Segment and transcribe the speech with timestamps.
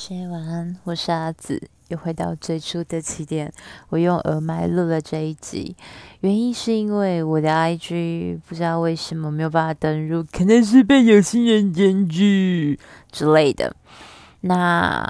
[0.00, 3.52] 写晚安，我是阿紫，又回到最初的起点。
[3.88, 5.74] 我用耳麦录了这一集，
[6.20, 12.78] 原因是因为我的 IG 不知道为什么没有办法登入，可能是被有心人检举
[13.10, 13.74] 之类的。
[14.42, 15.04] 那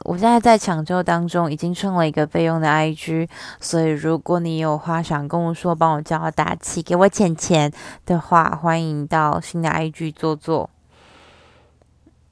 [0.00, 3.26] 我现在在抢救当中，已经创了一个备用的 IG，
[3.60, 7.72] 所以如果你有话想跟我说，帮我叫我打气，给我钱钱
[8.04, 10.68] 的话，欢迎到新的 IG 坐坐。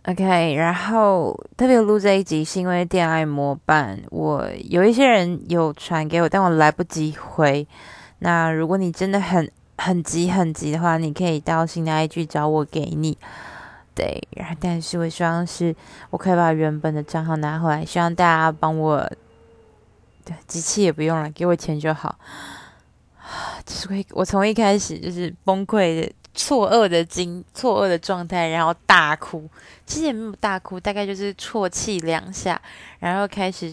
[0.05, 7.65] OK，然后特别录这一集是因为电爱模板，我有一些人有传给我，但我来不及回。
[8.19, 9.49] 那如果你真的很
[9.79, 13.17] 很急很急的话，你可以到新的 IG 找我给你。
[13.95, 15.73] 对，然后但是我希望是
[16.11, 19.09] 我可以把原本的账号拿回来，希望大家帮我，
[20.25, 22.19] 对，机器也不用了，给我钱就好。
[23.21, 26.13] 啊就是我我从一开始就是崩溃的。
[26.35, 29.49] 错愕的惊，错愕的状态，然后大哭。
[29.85, 32.61] 其实也没有大哭，大概就是啜泣两下，
[32.99, 33.71] 然后开始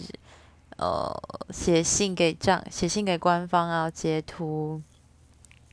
[0.76, 1.10] 呃
[1.50, 4.82] 写信给账，写信给官方啊，截图，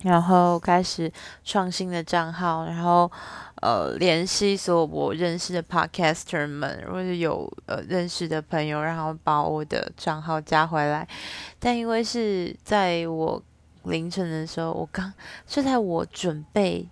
[0.03, 1.11] 然后开始
[1.43, 3.11] 创新的账号，然后
[3.61, 11.05] 呃联系所有我认识的 podcaster 们，或者有呃认识的朋友，然后把我的账号加回来。
[11.59, 13.43] 但因为是在我。
[13.89, 15.13] 凌晨的时候，我刚
[15.45, 16.87] 就在我准备，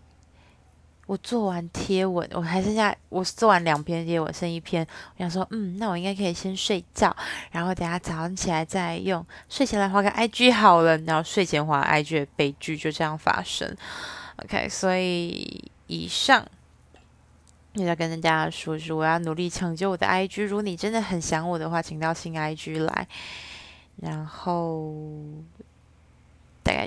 [1.06, 4.86] 我做完贴文，我还剩下我做完两篇贴文，剩一篇。
[5.18, 7.16] 我想说，嗯，那我应该可以先睡觉，
[7.52, 9.26] 然后等下早上起来再用。
[9.48, 13.76] 睡前来画个 IG 好了，然后睡前画 IG 的悲剧就这样发生。
[14.44, 16.46] OK，所以以上
[17.74, 20.46] 也要跟大家说，是我要努力抢救我的 IG。
[20.46, 23.08] 如果你真的很想我的话，请到新 IG 来，
[23.98, 24.92] 然后。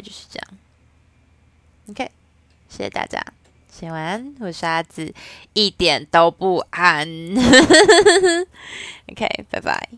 [0.01, 0.49] 就是这样
[1.91, 2.11] ，OK，
[2.69, 3.25] 谢谢大家，
[3.71, 5.15] 写晚安，我是阿紫，
[5.53, 7.07] 一点都不安，
[9.09, 9.89] OK，拜拜。